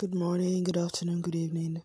[0.00, 1.82] Good morning, good afternoon, good evening.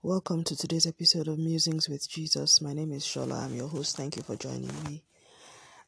[0.00, 2.62] Welcome to today's episode of Musings with Jesus.
[2.62, 3.44] My name is Shola.
[3.44, 3.98] I'm your host.
[3.98, 5.04] Thank you for joining me.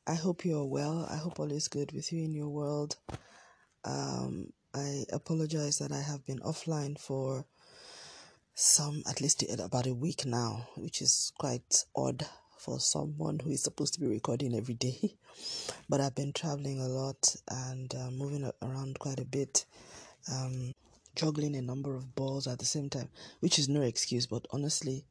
[0.06, 1.08] I hope you're well.
[1.10, 2.98] I hope all is good with you in your world.
[3.86, 7.46] Um, I apologize that I have been offline for
[8.54, 12.26] some, at least about a week now, which is quite odd
[12.58, 15.16] for someone who is supposed to be recording every day.
[15.88, 19.64] But I've been traveling a lot and uh, moving around quite a bit.
[20.30, 20.74] Um,
[21.14, 23.08] juggling a number of balls at the same time,
[23.40, 25.04] which is no excuse, but honestly,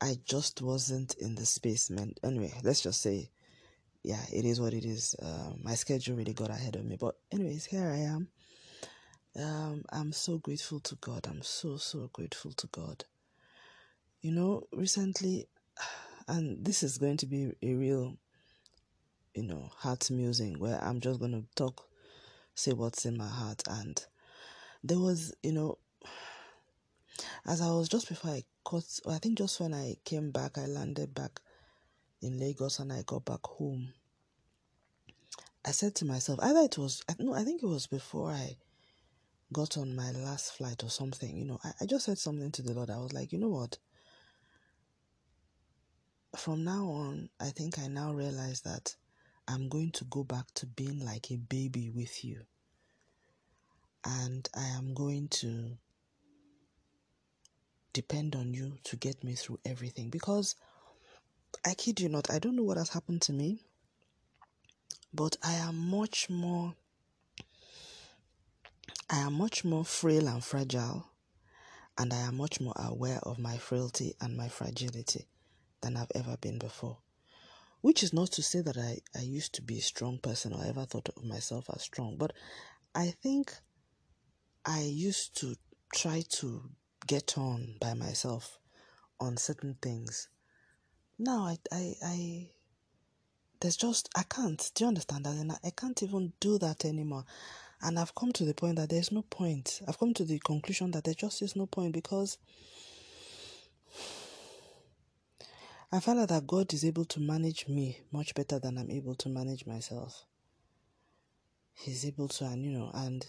[0.00, 2.14] I just wasn't in the space, man.
[2.22, 3.30] Anyway, let's just say,
[4.02, 5.14] yeah, it is what it is.
[5.14, 8.28] Uh, my schedule really got ahead of me, but anyways, here I am.
[9.36, 11.26] Um, I'm so grateful to God.
[11.28, 13.04] I'm so so grateful to God.
[14.20, 15.48] You know, recently,
[16.28, 18.16] and this is going to be a real,
[19.34, 21.88] you know, heart musing where I'm just going to talk,
[22.54, 24.04] say what's in my heart, and
[24.84, 25.78] there was, you know,
[27.46, 30.66] as I was just before I caught, I think just when I came back, I
[30.66, 31.40] landed back
[32.20, 33.94] in Lagos and I got back home.
[35.64, 38.56] I said to myself, either it was, no, I think it was before I
[39.54, 42.62] got on my last flight or something, you know, I, I just said something to
[42.62, 42.90] the Lord.
[42.90, 43.78] I was like, you know what?
[46.36, 48.96] From now on, I think I now realize that
[49.48, 52.42] I'm going to go back to being like a baby with you
[54.04, 55.76] and I am going to
[57.92, 60.56] depend on you to get me through everything because
[61.64, 63.60] I kid you not, I don't know what has happened to me,
[65.12, 66.74] but I am much more
[69.10, 71.06] I am much more frail and fragile
[71.98, 75.26] and I am much more aware of my frailty and my fragility
[75.82, 76.98] than I've ever been before.
[77.82, 80.64] Which is not to say that I, I used to be a strong person or
[80.64, 82.32] ever thought of myself as strong, but
[82.94, 83.52] I think
[84.66, 85.56] I used to
[85.94, 86.62] try to
[87.06, 88.58] get on by myself
[89.20, 90.28] on certain things.
[91.18, 92.48] Now I I, I
[93.60, 94.70] there's just I can't.
[94.74, 95.36] Do you understand that?
[95.36, 97.24] And I can't even do that anymore.
[97.82, 99.80] And I've come to the point that there's no point.
[99.86, 102.38] I've come to the conclusion that there just is no point because
[105.92, 109.14] I find out that God is able to manage me much better than I'm able
[109.16, 110.24] to manage myself.
[111.74, 113.24] He's able to, and you know, and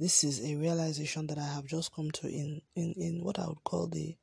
[0.00, 3.46] this is a realization that I have just come to in, in, in what I
[3.46, 4.16] would call the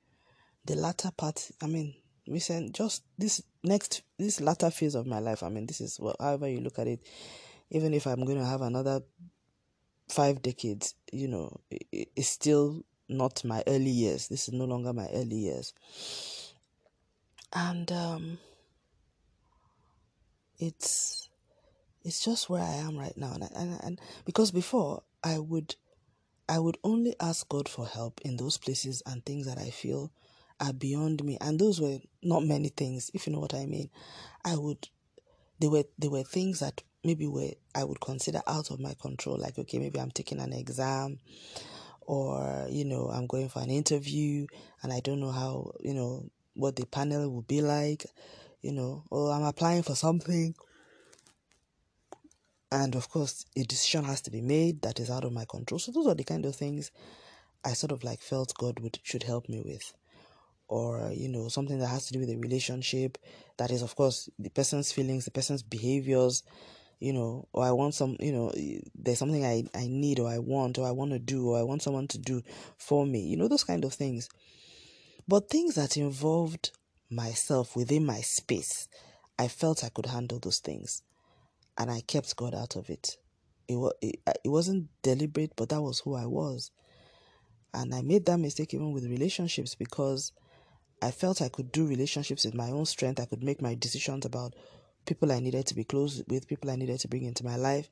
[0.66, 1.50] the latter part.
[1.62, 1.94] I mean,
[2.28, 5.44] recent just this next this latter phase of my life.
[5.44, 7.00] I mean, this is well, however you look at it.
[7.70, 9.02] Even if I'm going to have another
[10.10, 14.30] five decades, you know, it, it's still not my early years.
[14.30, 15.74] This is no longer my early years,
[17.54, 18.40] and um,
[20.58, 21.30] it's
[22.04, 25.76] it's just where I am right now, and and, and because before I would
[26.48, 30.10] I would only ask God for help in those places and things that I feel
[30.62, 31.38] are beyond me.
[31.42, 33.90] And those were not many things, if you know what I mean.
[34.46, 34.88] I would
[35.60, 39.38] there were there were things that maybe were I would consider out of my control,
[39.38, 41.20] like okay, maybe I'm taking an exam
[42.06, 44.48] or you know, I'm going for an interview
[44.82, 48.06] and I don't know how, you know, what the panel will be like,
[48.62, 50.56] you know, or I'm applying for something
[52.72, 55.80] and of course, a decision has to be made that is out of my control.
[55.80, 56.92] So those are the kind of things
[57.64, 59.94] I sort of like felt God would should help me with.
[60.68, 63.18] Or, you know, something that has to do with a relationship
[63.58, 66.44] that is of course the person's feelings, the person's behaviors,
[67.00, 68.52] you know, or I want some, you know,
[68.94, 71.64] there's something I, I need or I want or I want to do or I
[71.64, 72.42] want someone to do
[72.78, 74.28] for me, you know, those kind of things.
[75.26, 76.72] But things that involved
[77.10, 78.90] myself within my space,
[79.40, 81.02] I felt I could handle those things
[81.78, 83.18] and I kept God out of it.
[83.68, 86.72] It, was, it, it wasn't deliberate, but that was who I was.
[87.74, 90.32] And I made that mistake even with relationships because
[91.02, 93.20] I felt I could do relationships with my own strength.
[93.20, 94.56] I could make my decisions about
[95.06, 97.90] people I needed to be close with, people I needed to bring into my life.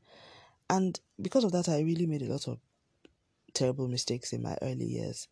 [0.69, 2.57] And because of that, I really made a lot of
[3.53, 5.27] terrible mistakes in my early years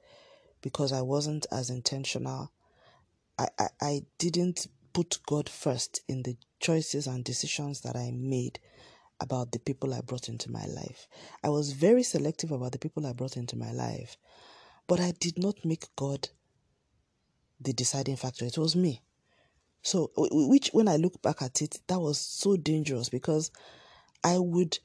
[0.62, 2.52] because I wasn't as intentional.
[3.40, 8.60] I, I, I didn't put God first in the choices and decisions that I made
[9.20, 11.08] about the people I brought into my life.
[11.44, 14.18] I was very selective about the people I brought into my life,
[14.88, 16.30] but I did not make God
[17.60, 18.46] the deciding factor.
[18.46, 19.02] It was me.
[19.82, 23.52] So, which when I look back at it, that was so dangerous because
[24.24, 24.80] I would,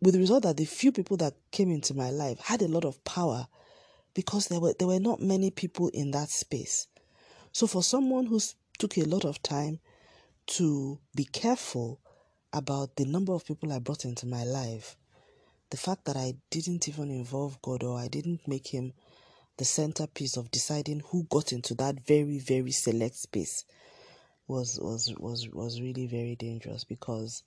[0.00, 2.84] with the result that the few people that came into my life had a lot
[2.84, 3.46] of power
[4.14, 6.88] because there were there were not many people in that space.
[7.52, 9.78] So for someone who's took a lot of time
[10.46, 12.00] to be careful
[12.52, 14.96] about the number of people I brought into my life.
[15.70, 18.92] the fact that I didn't even involve God or I didn't make Him
[19.56, 23.64] the centerpiece of deciding who got into that very, very select space
[24.48, 27.44] was was was was really very dangerous because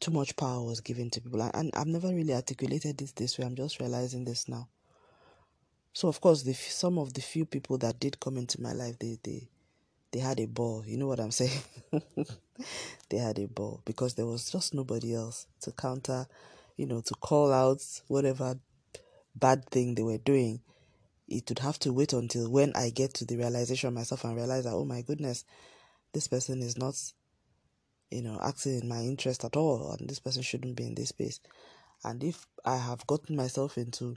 [0.00, 1.42] too much power was given to people.
[1.54, 3.46] And I've never really articulated this this way.
[3.46, 4.68] I'm just realizing this now.
[5.94, 8.98] So of course the some of the few people that did come into my life
[8.98, 9.48] they they
[10.12, 11.60] they had a ball you know what I'm saying
[13.10, 16.26] they had a ball because there was just nobody else to counter
[16.76, 18.58] you know to call out whatever
[19.34, 20.60] bad thing they were doing
[21.28, 24.64] it would have to wait until when I get to the realization myself and realize
[24.64, 25.44] that oh my goodness
[26.12, 26.94] this person is not,
[28.10, 31.10] you know, acting in my interest at all, and this person shouldn't be in this
[31.10, 31.40] space.
[32.04, 34.16] And if I have gotten myself into,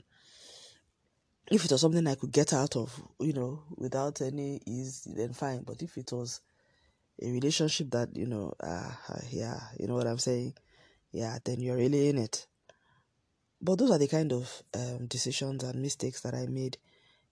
[1.50, 5.32] if it was something I could get out of, you know, without any ease, then
[5.32, 5.62] fine.
[5.62, 6.40] But if it was
[7.20, 8.90] a relationship that, you know, uh,
[9.30, 10.54] yeah, you know what I'm saying?
[11.10, 12.46] Yeah, then you're really in it.
[13.60, 16.78] But those are the kind of um, decisions and mistakes that I made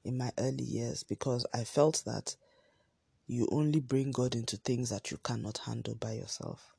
[0.04, 2.36] in my early years because I felt that
[3.26, 6.74] you only bring God into things that you cannot handle by yourself.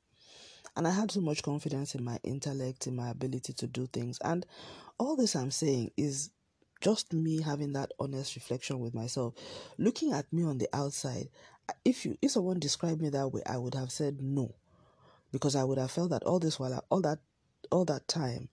[0.76, 4.20] And I had so much confidence in my intellect, in my ability to do things.
[4.24, 4.46] And
[4.98, 6.30] all this I'm saying is
[6.82, 9.34] just me having that honest reflection with myself.
[9.78, 11.30] Looking at me on the outside,
[11.86, 14.56] if you if someone described me that way, I would have said no.
[15.32, 17.20] Because I would have felt that all this while all that
[17.72, 18.50] all that time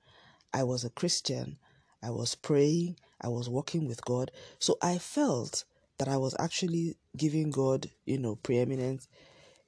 [0.53, 1.59] I was a Christian,
[2.03, 4.31] I was praying, I was walking with God.
[4.59, 5.65] So I felt
[5.99, 9.09] that I was actually giving God, you know, preeminence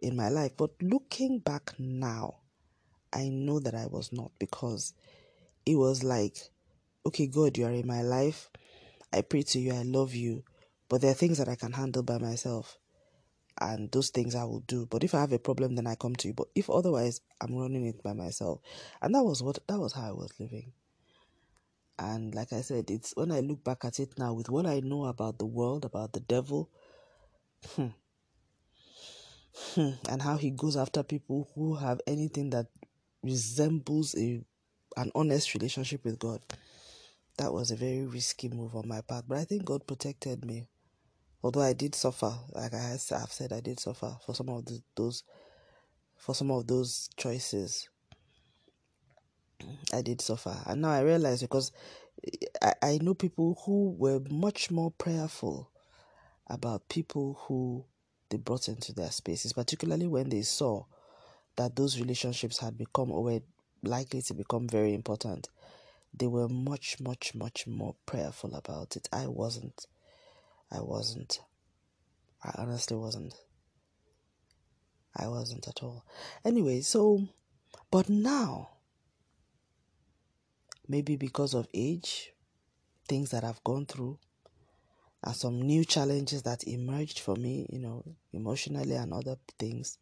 [0.01, 0.53] in my life.
[0.57, 2.37] But looking back now,
[3.13, 4.95] I know that I was not because
[5.67, 6.39] it was like,
[7.07, 8.51] okay, God, you are in my life.
[9.13, 10.45] I pray to you, I love you,
[10.89, 12.79] but there are things that I can handle by myself.
[13.61, 14.87] And those things I will do.
[14.87, 16.35] But if I have a problem, then I come to you.
[16.35, 18.61] But if otherwise, I'm running it by myself.
[19.03, 20.73] And that was what that was how I was living.
[21.99, 24.81] And like I said, it's when I look back at it now with what I
[24.81, 26.71] know about the world, about the devil,
[27.77, 27.89] hmm,
[29.75, 32.69] hmm, and how he goes after people who have anything that
[33.23, 34.41] resembles a
[34.97, 36.41] an honest relationship with God.
[37.41, 40.67] That was a very risky move on my part, but I think God protected me.
[41.43, 44.83] Although I did suffer, like I have said, I did suffer for some of the,
[44.95, 45.25] those,
[46.19, 47.89] for some of those choices.
[49.91, 50.55] I did suffer.
[50.67, 51.73] And now I realize because
[52.27, 55.71] eh, I, I know people who were much more prayerful
[56.47, 57.87] about people who
[58.29, 60.85] they brought into their spaces, particularly when they saw
[61.57, 63.41] that those relationships had become or were
[63.83, 65.49] likely to become very important.
[66.13, 69.09] They were much, much, much more prayerful about it.
[69.13, 69.87] I wasn't.
[70.71, 71.41] I wasn't.
[72.43, 73.35] I honestly wasn't.
[75.17, 76.05] I wasn't at all.
[76.45, 77.29] Anyway, so,
[77.91, 78.71] but now,
[80.89, 82.33] maybe because of age,
[83.09, 84.19] things that I've gone through,
[85.23, 89.99] and some new challenges that emerged for me, you know, emotionally and other things.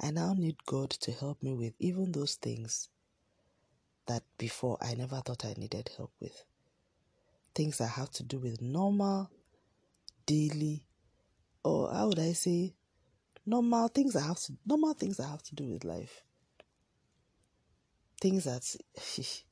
[0.00, 2.88] I now need God to help me with even those things
[4.06, 6.44] that before I never thought I needed help with.
[7.54, 9.30] Things that have to do with normal,
[10.26, 10.84] daily,
[11.64, 12.74] or how would I say,
[13.46, 16.22] normal things I have to normal things that have to do with life.
[18.20, 18.76] Things that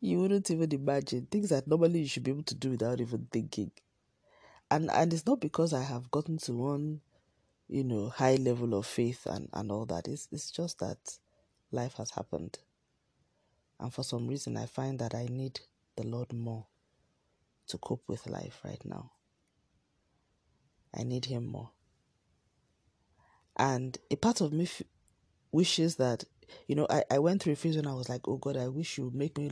[0.00, 1.26] you wouldn't even imagine.
[1.30, 3.72] Things that normally you should be able to do without even thinking.
[4.70, 7.00] And and it's not because I have gotten to one,
[7.68, 10.08] you know, high level of faith and, and all that.
[10.08, 11.18] It's it's just that
[11.70, 12.58] life has happened.
[13.82, 15.60] And for some reason I find that I need
[15.96, 16.66] the Lord more
[17.66, 19.10] to cope with life right now.
[20.96, 21.70] I need him more.
[23.56, 24.82] And a part of me f-
[25.50, 26.24] wishes that,
[26.68, 28.68] you know, I, I went through a phase when I was like, oh God, I
[28.68, 29.50] wish you would make me,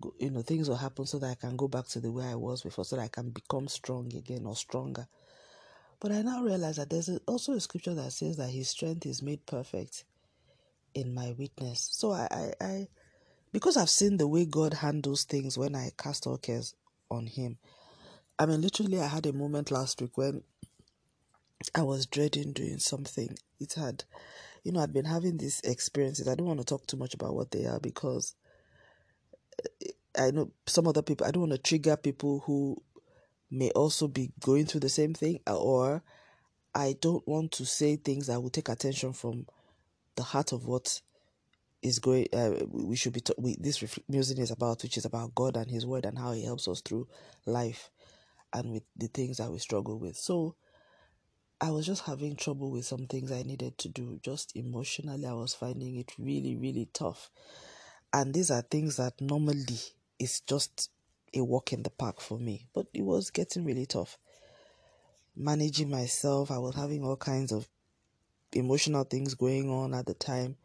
[0.00, 2.26] go, you know, things will happen so that I can go back to the way
[2.26, 5.08] I was before, so that I can become strong again or stronger.
[5.98, 9.20] But I now realize that there's also a scripture that says that his strength is
[9.22, 10.04] made perfect
[10.94, 11.88] in my weakness.
[11.92, 12.88] So I, I, I
[13.54, 16.74] because I've seen the way God handles things when I cast all cares
[17.08, 17.56] on him.
[18.36, 20.42] I mean, literally, I had a moment last week when
[21.72, 23.36] I was dreading doing something.
[23.60, 24.02] It had,
[24.64, 26.26] you know, I'd been having these experiences.
[26.26, 28.34] I don't want to talk too much about what they are because
[29.86, 32.82] eh, I know some other people, I don't want to trigger people who
[33.52, 36.02] may also be going through the same thing, or
[36.74, 39.46] I don't want to say things that will take attention from
[40.16, 41.00] the heart of what
[41.84, 45.04] is going uh, we should be ta- we, this ref- music is about which is
[45.04, 47.06] about god and his word and how he helps us through
[47.46, 47.90] life
[48.52, 50.56] and with the things that we struggle with so
[51.60, 54.18] I was just having trouble with some things I needed to do.
[54.22, 57.30] Just emotionally, I was finding it really, really tough.
[58.12, 59.78] And these are things that normally
[60.18, 60.90] is just
[61.32, 62.66] a walk in the park for me.
[62.74, 64.18] But it was getting really tough.
[65.36, 67.66] Managing myself, I was having all kinds of
[68.52, 70.56] emotional things going on at the time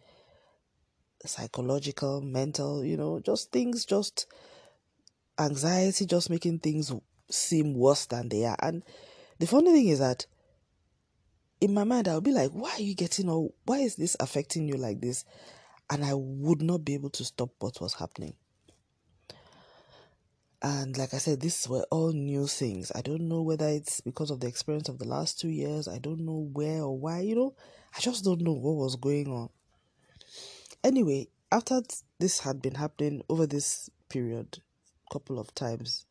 [1.25, 4.27] psychological, mental, you know, just things, just
[5.39, 6.91] anxiety, just making things
[7.29, 8.57] seem worse than they are.
[8.59, 8.83] And
[9.39, 10.25] the funny thing is that
[11.61, 14.67] in my mind, I'll be like, why are you getting all, why is this affecting
[14.67, 15.25] you like this?
[15.89, 18.35] And I would not be able to stop what was happening.
[20.61, 22.91] And like I said, these were all new things.
[22.93, 25.87] I don't know whether it's because of the experience of the last two years.
[25.87, 27.55] I don't know where or why, you know,
[27.95, 29.49] I just don't know what was going on.
[30.83, 31.81] Anyway, after
[32.19, 34.59] this had been happening over this period,
[35.11, 36.05] couple of times,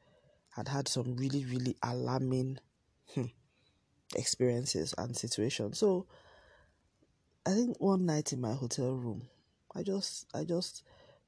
[0.51, 2.59] had had some really, really alarming
[3.15, 3.27] hmm,
[4.15, 5.79] experiences and situations.
[5.79, 6.07] So
[7.47, 9.23] I think one night in my hotel room,
[9.75, 10.83] I just I just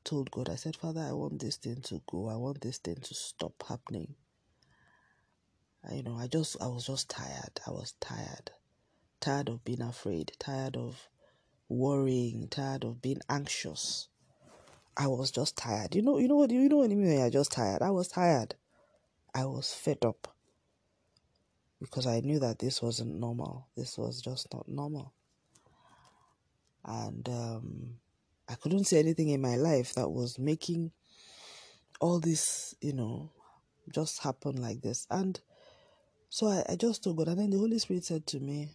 [0.04, 2.28] told God, I said, Father, I want this thing to go.
[2.28, 4.14] I want this thing to stop happening.
[5.88, 7.60] I, you know, I just, I was just tired.
[7.66, 8.50] I was tired.
[9.20, 11.08] Tired of being afraid, tired of
[11.70, 14.08] worrying, tired of being anxious.
[14.96, 15.94] I was just tired.
[15.94, 17.18] You know, you know what, you know what I mean?
[17.18, 17.80] You're just tired.
[17.80, 18.56] I was tired.
[19.34, 20.34] I was fed up
[21.80, 23.68] because I knew that this wasn't normal.
[23.76, 25.14] This was just not normal.
[26.84, 27.94] And um,
[28.48, 30.90] I couldn't see anything in my life that was making
[32.00, 33.30] all this, you know,
[33.94, 35.06] just happen like this.
[35.10, 35.40] And
[36.28, 38.70] so I, I just told God, and then the Holy Spirit said to me,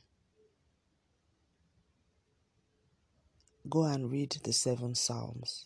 [3.70, 5.66] Go and read the seven Psalms.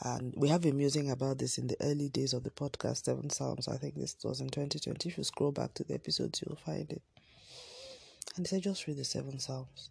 [0.00, 3.30] And we have been musing about this in the early days of the podcast, Seven
[3.30, 3.66] Psalms.
[3.66, 5.08] I think this was in 2020.
[5.08, 7.02] If you scroll back to the episodes, you'll find it.
[8.36, 9.90] And he said, just read the seven Psalms.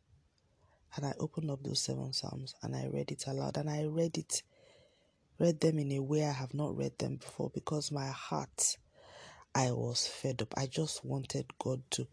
[0.95, 3.57] And I opened up those seven Psalms and I read it aloud.
[3.57, 4.41] And I read it,
[5.37, 8.77] read them in a way I have not read them before because my heart,
[9.53, 10.53] I was fed up.
[10.57, 12.07] I just wanted God to.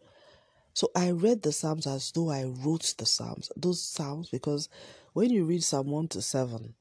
[0.74, 3.50] So I read the Psalms as though I wrote the Psalms.
[3.56, 4.68] Those Psalms, because
[5.12, 6.74] when you read Psalm 1 to 7,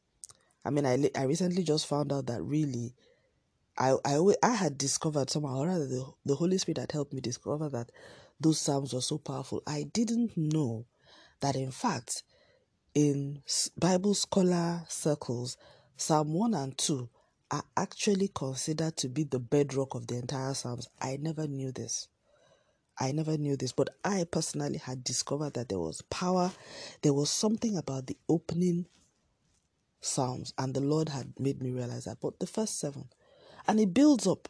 [0.65, 2.95] I mean, I, I recently just found out that really
[3.77, 7.21] I, I, I had discovered somehow, or rather, the, the Holy Spirit had helped me
[7.21, 7.91] discover that
[8.39, 9.63] those Psalms were so powerful.
[9.65, 10.85] I didn't know
[11.41, 12.23] that in fact,
[12.93, 13.41] in
[13.77, 15.57] Bible scholar circles,
[15.97, 17.09] Psalm 1 and 2
[17.51, 20.87] are actually considered to be the bedrock of the entire Psalms.
[21.01, 22.07] I never knew this.
[22.99, 26.51] I never knew this, but I personally had discovered that there was power.
[27.01, 28.85] There was something about the opening
[30.01, 32.19] Psalms, and the Lord had made me realize that.
[32.21, 33.09] But the first seven,
[33.67, 34.49] and it builds up.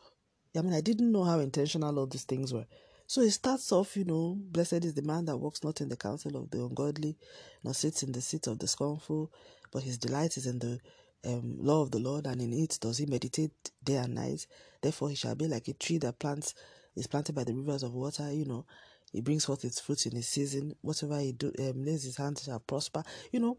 [0.58, 2.66] I mean, I didn't know how intentional all these things were.
[3.08, 5.98] So it starts off, you know, blessed is the man that walks not in the
[5.98, 7.18] counsel of the ungodly,
[7.64, 9.32] nor sits in the seat of the scornful,
[9.72, 10.80] but his delight is in the
[11.26, 13.52] um, law of the Lord, and in it does he meditate
[13.84, 14.48] day and night.
[14.82, 16.56] Therefore, he shall be like a tree that plants
[16.96, 18.32] is planted by the rivers of water.
[18.32, 18.66] You know,
[19.12, 20.76] he brings forth its fruits in his season.
[20.82, 23.04] Whatever he do, um, lays his hands shall prosper.
[23.32, 23.58] You know,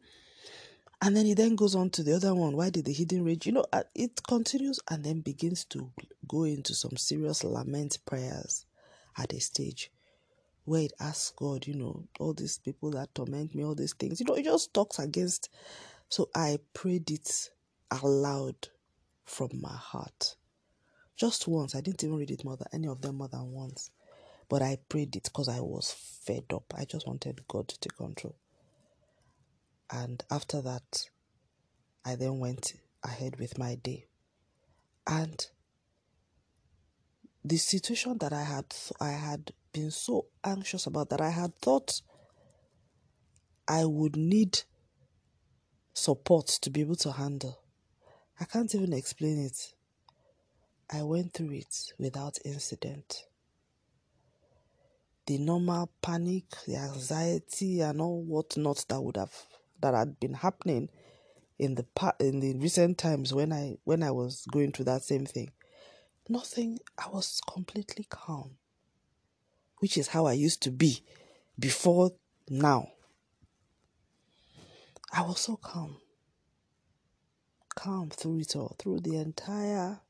[1.02, 2.56] and then he then goes on to the other one.
[2.56, 3.46] Why did the hidden rage?
[3.46, 5.90] You know, uh, it continues and then begins to
[6.26, 8.64] go into some serious lament prayers
[9.18, 9.90] at a stage
[10.64, 14.20] where it asks God, you know, all these people that torment me, all these things,
[14.20, 15.50] you know, it just talks against.
[16.08, 17.50] So I prayed it
[17.90, 18.68] aloud
[19.24, 20.36] from my heart.
[21.16, 21.74] Just once.
[21.74, 23.90] I didn't even read it more than any of them more than once.
[24.48, 26.74] But I prayed it because I was fed up.
[26.76, 28.36] I just wanted God to take control.
[29.90, 31.08] And after that,
[32.04, 34.06] I then went ahead with my day.
[35.06, 35.46] And
[37.44, 42.00] the situation that I had I had been so anxious about that I had thought
[43.68, 44.62] I would need
[45.92, 47.60] support to be able to handle.
[48.40, 49.73] I can't even explain it.
[50.90, 53.24] I went through it without incident.
[55.26, 59.34] The normal panic, the anxiety, and all whatnot that would have
[59.80, 60.90] that had been happening
[61.58, 61.86] in the
[62.20, 65.50] in the recent times when I when I was going through that same thing
[66.28, 68.56] Nothing, I was completely calm,
[69.80, 71.02] which is how I used to be
[71.58, 72.12] before
[72.48, 72.92] now.
[75.12, 75.98] I was so calm,
[77.74, 80.00] calm through it all, through the entire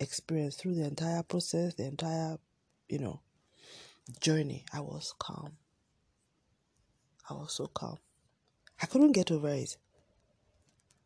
[0.00, 2.38] experience, through the entire process, the entire,
[2.88, 3.20] you know,
[4.20, 4.64] journey.
[4.72, 5.56] I was calm.
[7.28, 7.98] I was so calm.
[8.82, 9.76] I couldn't get over it.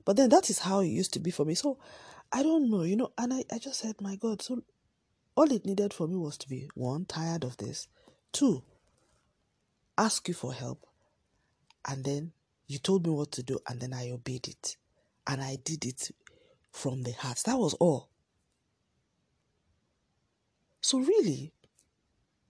[0.04, 1.54] But then that is how it used to be for me.
[1.54, 1.78] So
[2.32, 4.62] I don't know, you know, and I, I just said, my God, so
[5.34, 7.88] all it needed for me was to be one, tired of this,
[8.32, 8.62] two,
[9.96, 10.86] ask you for help,
[11.88, 12.32] and then
[12.72, 14.78] You told me what to do, and then I obeyed it.
[15.26, 16.10] And I did it
[16.70, 17.42] from the heart.
[17.44, 18.08] That was all.
[20.82, 21.52] So, really,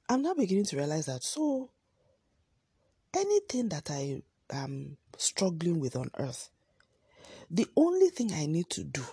[0.09, 1.71] I'm now beginning to realize that so
[3.15, 6.51] anything that I am struggling with on earth,
[7.51, 9.05] the only thing I need to do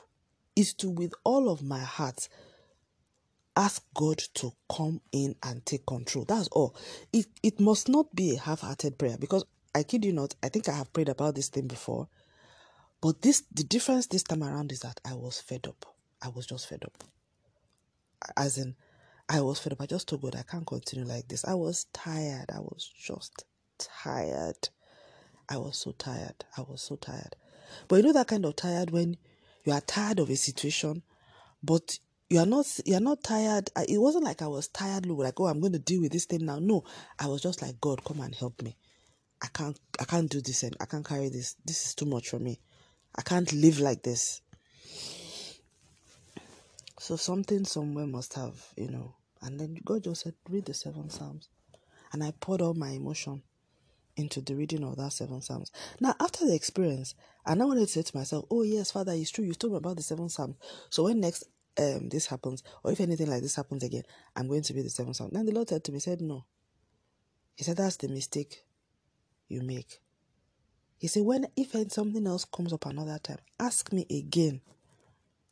[0.55, 2.27] is to, with all of my heart,
[3.55, 6.23] ask God to come in and take control.
[6.25, 6.75] That's all.
[7.11, 9.43] It, it must not be a half hearted prayer because
[9.75, 12.07] I kid you not, I think I have prayed about this thing before.
[13.01, 15.85] But this the difference this time around is that I was fed up.
[16.21, 17.03] I was just fed up.
[18.35, 18.75] As in,
[19.31, 19.81] I was fed up.
[19.81, 21.45] I just told God I can't continue like this.
[21.45, 22.49] I was tired.
[22.53, 23.45] I was just
[23.77, 24.69] tired.
[25.47, 26.45] I was so tired.
[26.57, 27.35] I was so tired.
[27.87, 29.17] But you know that kind of tired when
[29.65, 31.03] you are tired of a situation,
[31.61, 33.69] but you are not you are not tired.
[33.87, 36.45] It wasn't like I was tired, like oh I'm going to deal with this thing
[36.45, 36.57] now.
[36.57, 36.83] No,
[37.19, 38.75] I was just like God, come and help me.
[39.43, 41.55] I can't I can't do this and I can't carry this.
[41.63, 42.59] This is too much for me.
[43.15, 44.41] I can't live like this.
[46.99, 49.15] So something somewhere must have, you know.
[49.41, 51.49] And then God just said, read the seven Psalms.
[52.11, 53.43] And I poured all my emotion
[54.15, 55.71] into the reading of that seven Psalms.
[55.99, 57.15] Now, after the experience,
[57.45, 59.45] I now wanted to say to myself, Oh, yes, Father, it's true.
[59.45, 60.57] You told me about the seven Psalms.
[60.89, 61.45] So when next
[61.77, 64.03] um, this happens, or if anything like this happens again,
[64.35, 65.33] I'm going to be the seven Psalms.
[65.33, 66.45] Then the Lord said to me, said, No.
[67.55, 68.65] He said, That's the mistake
[69.47, 69.99] you make.
[70.97, 74.61] He said, When if something else comes up another time, ask me again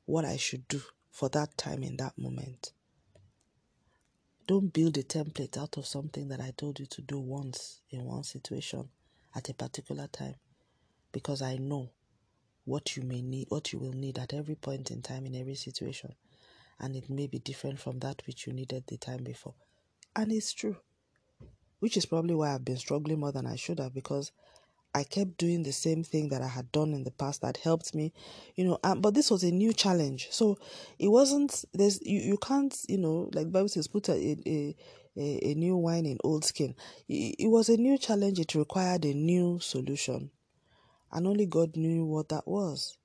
[0.06, 2.74] what I should do for that time in that moment.
[4.48, 8.06] Don't build a template out of something that I told you to do once in
[8.06, 8.88] one situation
[9.36, 10.36] at a particular time
[11.12, 11.89] because I know
[12.63, 15.56] what you may need, what you will need at every point in time in every
[15.56, 16.13] situation.
[16.80, 19.56] And it may be different from that which you needed the time before.
[20.16, 20.77] And it's true.
[21.80, 24.32] Which is probably why I've been struggling more than I should have because
[24.98, 27.94] I kept doing the same thing that I had done in the past that helped
[27.94, 28.13] me,
[28.56, 28.80] you know.
[28.84, 30.58] Um, but this was a new challenge, so
[30.98, 31.66] it wasn't.
[31.72, 34.75] There's you, you can't you know like Bible says put a, a
[35.16, 36.74] a, a new wine in old skin.
[37.07, 38.40] It, it was a new challenge.
[38.40, 40.31] It required a new solution,
[41.12, 42.98] and only God knew what that was.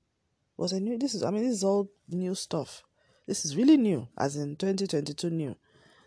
[0.57, 0.97] It was a new.
[0.97, 2.81] This is I mean this is all new stuff.
[3.27, 5.55] This is really new, as in 2022 new.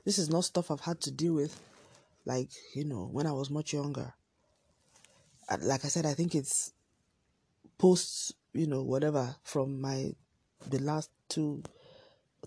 [0.05, 1.61] This is not stuff I've had to deal with,
[2.25, 4.15] like you know when I was much younger
[5.61, 6.73] like I said, I think it's
[7.79, 10.13] post, you know, whatever from my
[10.69, 11.63] the last two,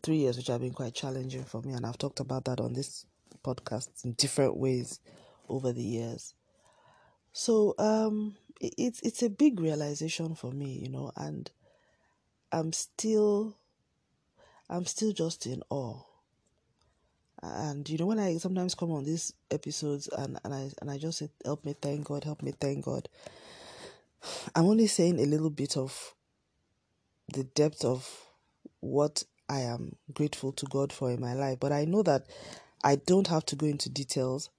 [0.01, 2.73] three years, which have been quite challenging for me, and I've talked about that on
[2.73, 3.05] this
[3.43, 4.99] podcast in different ways
[5.47, 6.33] over the years.
[7.31, 11.49] So um, it, it's it's a big realization for me, you know, and
[12.51, 13.57] I'm still,
[14.69, 16.01] I'm still just in awe.
[17.41, 20.97] And you know, when I sometimes come on these episodes and, and I and I
[20.97, 23.07] just say, "Help me, thank God, help me, thank God,"
[24.55, 26.15] I'm only saying a little bit of
[27.33, 28.09] the depth of
[28.81, 31.59] what I am grateful to God for in my life.
[31.59, 32.27] But I know that
[32.83, 34.49] I don't have to go into details,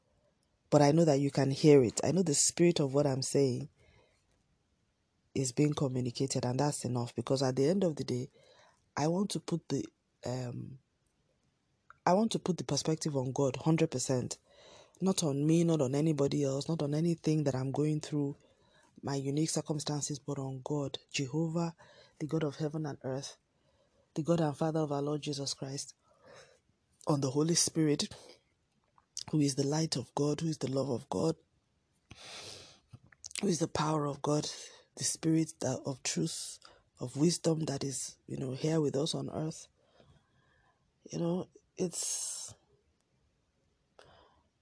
[0.71, 2.01] but I know that you can hear it.
[2.03, 3.69] I know the spirit of what I'm saying
[5.35, 8.31] is being communicated, and that's enough because at the end of the day,
[8.97, 9.85] I want to put the
[10.27, 10.79] um,
[12.11, 14.37] I want to put the perspective on God 100%.
[15.01, 18.35] Not on me, not on anybody else, not on anything that I'm going through,
[19.01, 21.73] my unique circumstances, but on God, Jehovah,
[22.18, 23.37] the God of heaven and earth,
[24.16, 25.94] the God and Father of our Lord Jesus Christ,
[27.07, 28.09] on the Holy Spirit,
[29.31, 31.37] who is the light of God, who is the love of God,
[33.40, 34.51] who is the power of God,
[34.96, 36.59] the Spirit of truth,
[36.99, 39.68] of wisdom that is, you know, here with us on earth.
[41.12, 41.46] You know,
[41.81, 42.55] it's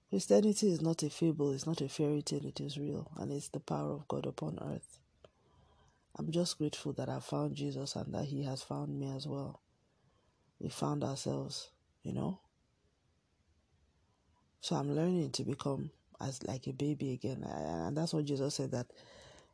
[0.09, 3.49] Christianity is not a fable, it's not a fairy tale, it is real, and it's
[3.49, 4.99] the power of God upon earth.
[6.17, 9.61] I'm just grateful that I found Jesus and that He has found me as well.
[10.59, 11.69] We found ourselves,
[12.03, 12.39] you know.
[14.61, 18.71] So I'm learning to become as like a baby again, and that's what Jesus said
[18.71, 18.87] that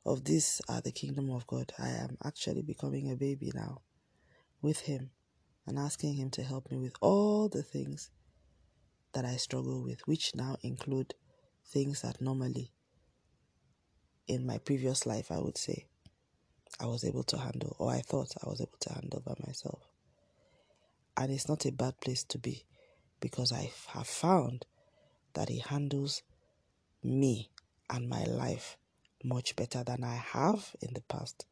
[0.06, 1.74] of this are the kingdom of God.
[1.80, 3.82] I am actually becoming a baby now
[4.62, 5.10] with Him
[5.68, 8.10] and asking Him to help me with all the things
[9.14, 11.14] that I struggle with, which now include
[11.66, 12.72] things that normally
[14.28, 15.86] in my previous life I would say
[16.80, 19.88] I was able to handle, or I thought I was able to handle by myself.
[21.16, 22.66] And it's not a bad place to be
[23.22, 24.66] because I have found
[25.34, 26.22] that He handles
[27.02, 27.50] me
[27.90, 28.78] and my life
[29.24, 31.46] much better than I have in the past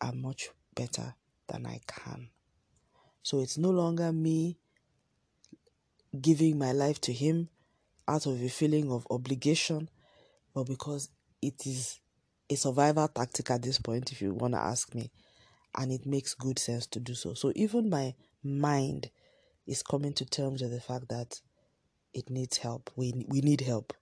[0.00, 1.14] and much better
[1.48, 2.30] than I can.
[3.26, 4.56] So it's no longer me
[6.20, 7.48] giving my life to Him
[8.06, 9.88] out of a feeling of obligation,
[10.54, 11.10] but because
[11.42, 11.98] it is
[12.48, 15.10] a survival tactic at this point, if you want to ask me,
[15.76, 17.34] and it makes good sense to do so.
[17.34, 19.10] So even my mind
[19.66, 21.40] is coming to terms with the fact that
[22.14, 22.92] it needs help.
[22.94, 23.92] We we need help.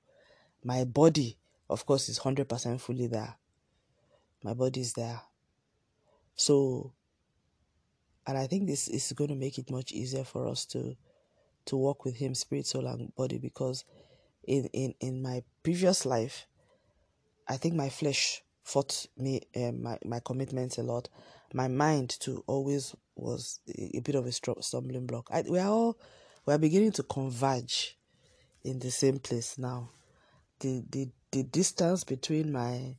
[0.63, 1.39] My body,
[1.71, 3.37] of course, is hundred percent fully there.
[4.43, 5.23] My body is there.
[6.37, 6.93] So,
[8.27, 10.97] and I think this is going to make it much easier for us to
[11.67, 13.85] to walk with Him, spirit, soul, and body, because
[14.47, 16.47] in in in my previous life,
[17.49, 21.09] I think my flesh fought me um, my my commitments a lot.
[21.53, 25.29] My mind too always was a, a bit of a stumbling block.
[25.31, 25.99] I, we are all
[26.47, 27.97] we are beginning to converge
[28.65, 29.91] in the same place now.
[30.61, 32.97] The the the distance between my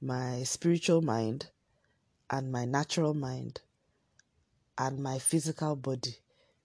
[0.00, 1.50] my spiritual mind
[2.30, 3.60] and my natural mind
[4.78, 6.16] and my physical body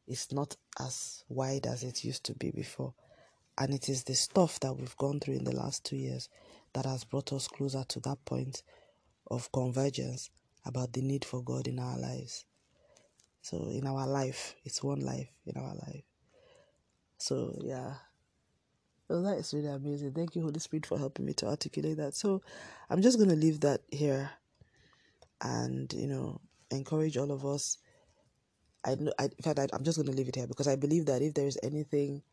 [0.07, 2.93] is not as wide as it used to be before.
[3.57, 6.29] And it is the stuff that we've gone through in the last two years
[6.73, 8.63] that has brought us closer to that point
[9.29, 10.29] of convergence
[10.65, 12.45] about the need for God in our lives.
[13.41, 16.03] So, in our life, it's one life in our life.
[17.17, 17.93] So, yeah.
[19.07, 20.13] So that is really amazing.
[20.13, 22.13] Thank you, Holy Spirit, for helping me to articulate that.
[22.15, 22.41] So,
[22.89, 24.29] I'm just going to leave that here
[25.41, 27.77] and, you know, encourage all of us.
[28.85, 31.05] I I, in fact, I, I'm just going to leave it here because I believe
[31.07, 32.23] that if there is anything,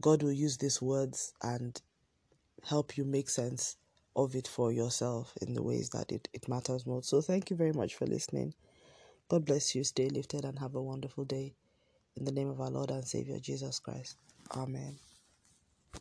[0.00, 1.80] God will use these words and
[2.68, 3.76] help you make sense
[4.16, 7.08] of it for yourself in the ways that it, it matters most.
[7.10, 8.54] So thank you very much for listening.
[9.28, 9.84] God bless you.
[9.84, 11.54] Stay lifted and have a wonderful day.
[12.16, 14.16] In the name of our Lord and Savior Jesus Christ.
[14.56, 14.98] Amen.